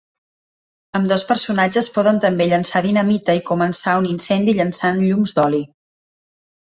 Ambdós 0.99 1.25
personatges 1.31 1.89
poden 1.97 2.17
també 2.25 2.47
llançar 2.53 2.81
dinamita 2.87 3.37
i 3.41 3.45
començar 3.53 3.95
un 4.01 4.09
incendi 4.15 4.57
llançant 4.61 5.05
llums 5.09 5.37
d'oli. 5.39 5.61